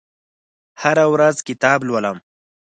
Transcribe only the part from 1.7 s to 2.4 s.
لولم